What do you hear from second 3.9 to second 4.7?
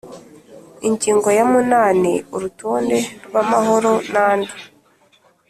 n andi